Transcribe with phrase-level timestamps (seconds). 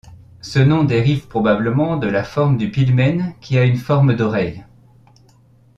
[0.41, 4.63] Ce nom dérive probablement de la forme du pilmen, qui a une forme d'oreille.